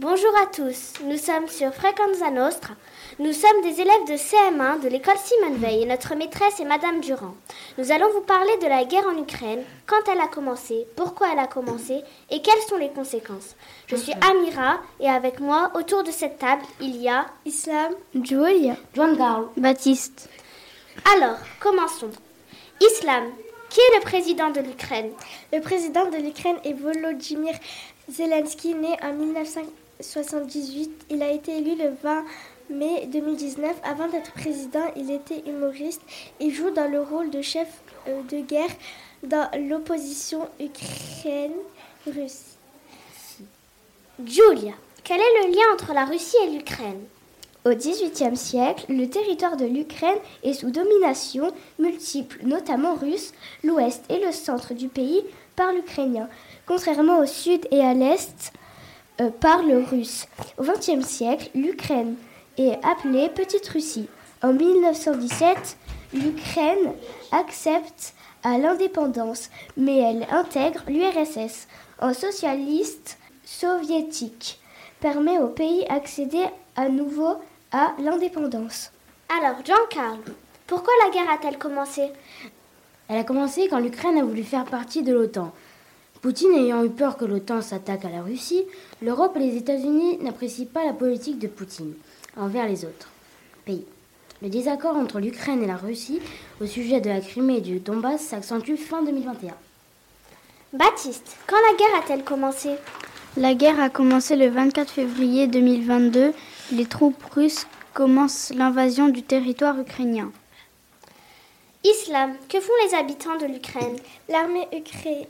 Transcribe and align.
Bonjour 0.00 0.34
à 0.42 0.46
tous, 0.46 0.94
nous 1.04 1.18
sommes 1.18 1.46
sur 1.46 1.74
Frequenza 1.74 2.30
Nostra. 2.30 2.72
Nous 3.18 3.34
sommes 3.34 3.60
des 3.62 3.82
élèves 3.82 4.06
de 4.08 4.14
CM1 4.14 4.80
de 4.80 4.88
l'école 4.88 5.18
Simone 5.18 5.58
Veil 5.58 5.82
et 5.82 5.86
notre 5.86 6.14
maîtresse 6.14 6.58
est 6.58 6.64
Madame 6.64 7.02
Durand. 7.02 7.34
Nous 7.76 7.92
allons 7.92 8.10
vous 8.14 8.22
parler 8.22 8.56
de 8.62 8.66
la 8.66 8.84
guerre 8.84 9.06
en 9.06 9.22
Ukraine, 9.22 9.62
quand 9.86 10.10
elle 10.10 10.22
a 10.22 10.26
commencé, 10.26 10.86
pourquoi 10.96 11.26
elle 11.30 11.38
a 11.38 11.46
commencé 11.46 12.00
et 12.30 12.40
quelles 12.40 12.62
sont 12.66 12.78
les 12.78 12.88
conséquences. 12.88 13.56
Je 13.88 13.96
suis 13.96 14.14
Amira 14.22 14.78
et 15.00 15.08
avec 15.10 15.38
moi, 15.38 15.70
autour 15.74 16.02
de 16.02 16.10
cette 16.10 16.38
table, 16.38 16.62
il 16.80 16.96
y 16.96 17.10
a 17.10 17.26
Islam, 17.44 17.92
Julia, 18.14 18.76
Juan 18.94 19.18
Carl, 19.18 19.48
Baptiste. 19.58 20.30
Alors, 21.14 21.36
commençons. 21.60 22.12
Islam, 22.80 23.24
qui 23.68 23.80
est 23.80 23.96
le 23.96 24.00
président 24.00 24.48
de 24.48 24.60
l'Ukraine? 24.60 25.10
Le 25.52 25.60
président 25.60 26.08
de 26.08 26.16
l'Ukraine 26.16 26.56
est 26.64 26.72
Volodymyr 26.72 27.54
Zelensky, 28.08 28.74
né 28.74 28.96
en 29.02 29.12
1950. 29.12 29.79
78. 30.00 31.06
Il 31.10 31.22
a 31.22 31.30
été 31.30 31.58
élu 31.58 31.76
le 31.76 31.90
20 32.02 32.24
mai 32.70 33.06
2019. 33.06 33.76
Avant 33.84 34.08
d'être 34.08 34.32
président, 34.32 34.84
il 34.96 35.10
était 35.10 35.42
humoriste 35.48 36.02
et 36.40 36.50
joue 36.50 36.70
dans 36.70 36.90
le 36.90 37.00
rôle 37.00 37.30
de 37.30 37.42
chef 37.42 37.68
euh, 38.08 38.22
de 38.22 38.40
guerre 38.40 38.70
dans 39.22 39.48
l'opposition 39.68 40.48
Ukraine-Russie. 40.58 42.56
Julia, 44.24 44.72
quel 45.04 45.20
est 45.20 45.46
le 45.46 45.52
lien 45.52 45.64
entre 45.72 45.92
la 45.92 46.04
Russie 46.04 46.36
et 46.44 46.50
l'Ukraine? 46.50 47.04
Au 47.66 47.74
XVIIIe 47.74 48.36
siècle, 48.36 48.86
le 48.88 49.06
territoire 49.06 49.56
de 49.56 49.66
l'Ukraine 49.66 50.18
est 50.42 50.54
sous 50.54 50.70
domination 50.70 51.52
multiple, 51.78 52.38
notamment 52.42 52.94
russe. 52.94 53.32
L'ouest 53.62 54.02
et 54.08 54.24
le 54.24 54.32
centre 54.32 54.72
du 54.72 54.88
pays 54.88 55.22
parlent 55.56 55.76
ukrainien, 55.76 56.28
contrairement 56.66 57.18
au 57.18 57.26
sud 57.26 57.66
et 57.70 57.80
à 57.80 57.92
l'est 57.92 58.52
euh, 59.20 59.30
parle 59.30 59.72
russe. 59.90 60.26
Au 60.58 60.62
XXe 60.62 61.06
siècle, 61.06 61.50
l'Ukraine 61.54 62.16
est 62.58 62.78
appelée 62.84 63.28
Petite 63.28 63.68
Russie. 63.68 64.08
En 64.42 64.52
1917, 64.52 65.76
l'Ukraine 66.14 66.92
accepte 67.32 68.14
à 68.42 68.58
l'indépendance, 68.58 69.50
mais 69.76 69.98
elle 69.98 70.26
intègre 70.30 70.82
l'URSS 70.88 71.68
en 72.00 72.14
socialiste 72.14 73.18
soviétique, 73.44 74.58
permet 75.00 75.38
au 75.38 75.48
pays 75.48 75.84
d'accéder 75.88 76.46
à 76.76 76.88
nouveau 76.88 77.34
à 77.72 77.92
l'indépendance. 77.98 78.90
Alors, 79.28 79.56
Jean-Carl, 79.64 80.18
pourquoi 80.66 80.92
la 81.04 81.10
guerre 81.10 81.30
a-t-elle 81.30 81.58
commencé? 81.58 82.10
Elle 83.08 83.18
a 83.18 83.24
commencé 83.24 83.68
quand 83.68 83.78
l'Ukraine 83.78 84.18
a 84.18 84.24
voulu 84.24 84.42
faire 84.42 84.64
partie 84.64 85.02
de 85.02 85.12
l'OTAN. 85.12 85.52
Poutine 86.22 86.52
ayant 86.52 86.84
eu 86.84 86.90
peur 86.90 87.16
que 87.16 87.24
l'OTAN 87.24 87.62
s'attaque 87.62 88.04
à 88.04 88.10
la 88.10 88.20
Russie, 88.20 88.64
l'Europe 89.00 89.36
et 89.36 89.40
les 89.40 89.56
États-Unis 89.56 90.18
n'apprécient 90.18 90.66
pas 90.66 90.84
la 90.84 90.92
politique 90.92 91.38
de 91.38 91.46
Poutine 91.46 91.94
envers 92.36 92.68
les 92.68 92.84
autres 92.84 93.08
pays. 93.64 93.86
Le 94.42 94.50
désaccord 94.50 94.96
entre 94.96 95.18
l'Ukraine 95.18 95.62
et 95.62 95.66
la 95.66 95.76
Russie 95.76 96.20
au 96.60 96.66
sujet 96.66 97.00
de 97.00 97.08
la 97.08 97.20
Crimée 97.20 97.56
et 97.56 97.60
du 97.62 97.80
Donbass 97.80 98.20
s'accentue 98.20 98.76
fin 98.76 99.02
2021. 99.02 99.54
Baptiste, 100.74 101.36
quand 101.46 101.56
la 101.56 101.78
guerre 101.78 102.00
a-t-elle 102.02 102.24
commencé? 102.24 102.70
La 103.38 103.54
guerre 103.54 103.80
a 103.80 103.88
commencé 103.88 104.36
le 104.36 104.48
24 104.48 104.90
février 104.90 105.46
2022. 105.46 106.34
Les 106.72 106.86
troupes 106.86 107.22
russes 107.34 107.66
commencent 107.94 108.52
l'invasion 108.54 109.08
du 109.08 109.22
territoire 109.22 109.78
ukrainien. 109.80 110.30
Islam, 111.82 112.34
que 112.50 112.60
font 112.60 112.72
les 112.84 112.94
habitants 112.94 113.38
de 113.38 113.46
l'Ukraine? 113.46 113.96
L'armée 114.28 114.68
ukrainienne 114.72 115.26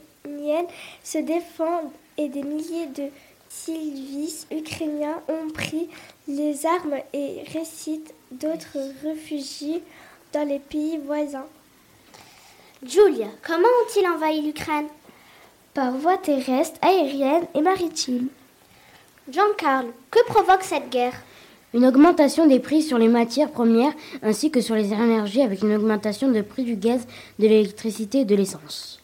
se 1.03 1.17
défendent 1.17 1.91
et 2.17 2.29
des 2.29 2.43
milliers 2.43 2.87
de 2.87 3.07
civils 3.49 4.45
ukrainiens 4.51 5.21
ont 5.27 5.51
pris 5.51 5.89
les 6.27 6.65
armes 6.65 6.97
et 7.13 7.43
récitent 7.53 8.13
d'autres 8.31 8.77
réfugiés 9.03 9.83
dans 10.33 10.47
les 10.47 10.59
pays 10.59 10.97
voisins. 11.05 11.45
Julia, 12.87 13.27
comment 13.45 13.63
ont-ils 13.63 14.07
envahi 14.07 14.41
l'Ukraine? 14.41 14.87
Par 15.73 15.91
voie 15.91 16.17
terrestre, 16.17 16.79
aérienne 16.81 17.45
et 17.53 17.61
maritime. 17.61 18.27
Jean-Carl, 19.31 19.87
que 20.09 20.23
provoque 20.25 20.63
cette 20.63 20.89
guerre? 20.89 21.13
Une 21.73 21.85
augmentation 21.85 22.47
des 22.47 22.59
prix 22.59 22.81
sur 22.81 22.97
les 22.97 23.07
matières 23.07 23.51
premières 23.51 23.93
ainsi 24.23 24.51
que 24.51 24.61
sur 24.61 24.75
les 24.75 24.91
énergies 24.91 25.41
avec 25.41 25.61
une 25.61 25.75
augmentation 25.75 26.29
de 26.29 26.41
prix 26.41 26.63
du 26.63 26.75
gaz, 26.75 27.07
de 27.39 27.47
l'électricité 27.47 28.21
et 28.21 28.25
de 28.25 28.35
l'essence. 28.35 29.00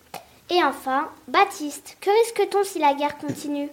Et 0.49 0.63
enfin, 0.63 1.09
Baptiste, 1.27 1.97
que 1.99 2.09
risque-t-on 2.09 2.63
si 2.63 2.79
la 2.79 2.93
guerre 2.93 3.17
continue? 3.17 3.69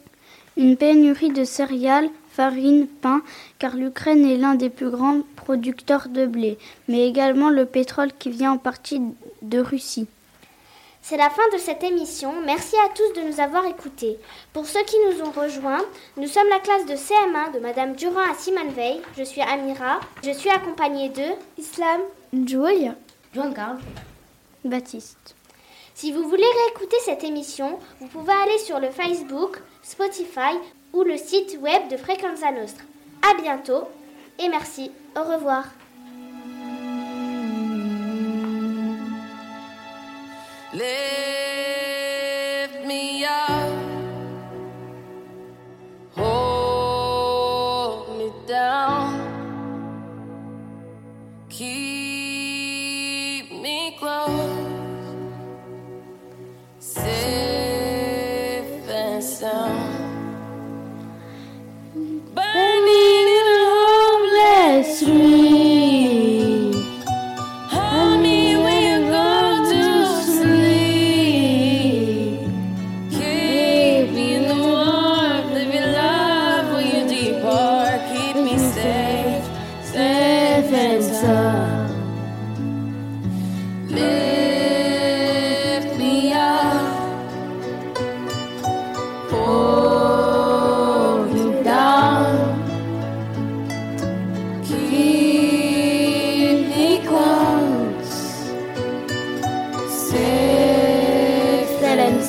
Une 0.56 0.76
pénurie 0.76 1.30
de 1.30 1.44
céréales, 1.44 2.10
farine, 2.30 2.88
pain, 2.88 3.22
car 3.58 3.76
l'Ukraine 3.76 4.24
est 4.28 4.36
l'un 4.36 4.56
des 4.56 4.70
plus 4.70 4.90
grands 4.90 5.20
producteurs 5.36 6.08
de 6.08 6.26
blé, 6.26 6.58
mais 6.88 7.06
également 7.06 7.50
le 7.50 7.64
pétrole 7.64 8.12
qui 8.18 8.30
vient 8.30 8.52
en 8.52 8.58
partie 8.58 9.00
de 9.42 9.58
Russie. 9.60 10.08
C'est 11.00 11.16
la 11.16 11.30
fin 11.30 11.42
de 11.52 11.58
cette 11.58 11.84
émission. 11.84 12.32
Merci 12.46 12.74
à 12.76 12.88
tous 12.88 13.20
de 13.20 13.28
nous 13.28 13.38
avoir 13.38 13.66
écoutés. 13.66 14.18
Pour 14.52 14.66
ceux 14.66 14.82
qui 14.84 14.96
nous 15.06 15.22
ont 15.22 15.30
rejoints, 15.30 15.84
nous 16.16 16.26
sommes 16.26 16.48
la 16.48 16.60
classe 16.60 16.86
de 16.86 16.94
CM1 16.94 17.52
de 17.52 17.60
Madame 17.60 17.94
Durand 17.94 18.30
à 18.30 18.34
Simone 18.34 18.70
Veil. 18.70 19.02
Je 19.16 19.22
suis 19.22 19.42
Amira. 19.42 20.00
Je 20.24 20.30
suis 20.30 20.50
accompagnée 20.50 21.10
de 21.10 21.24
Islam, 21.58 22.00
Julia, 22.32 22.94
Jean 23.34 23.52
Carl, 23.52 23.78
Baptiste. 24.64 25.36
Si 25.94 26.10
vous 26.10 26.28
voulez 26.28 26.42
réécouter 26.66 26.96
cette 27.04 27.22
émission, 27.22 27.78
vous 28.00 28.08
pouvez 28.08 28.32
aller 28.32 28.58
sur 28.58 28.80
le 28.80 28.90
Facebook, 28.90 29.60
Spotify 29.82 30.58
ou 30.92 31.04
le 31.04 31.16
site 31.16 31.56
web 31.60 31.88
de 31.88 31.96
Frequenza 31.96 32.50
Nostra. 32.50 32.82
À 33.22 33.40
bientôt 33.40 33.84
et 34.40 34.48
merci. 34.48 34.90
Au 35.16 35.22
revoir. 35.22 35.64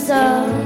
so 0.05 0.64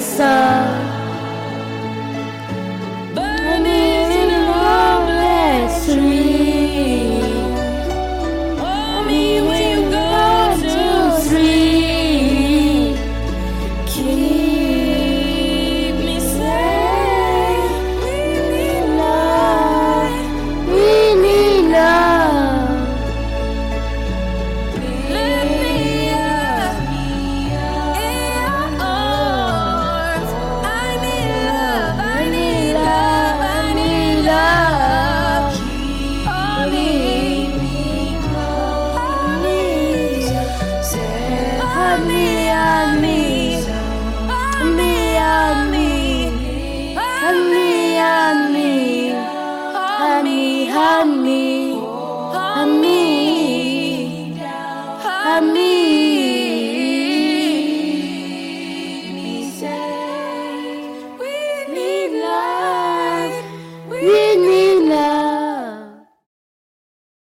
So. 0.00 0.87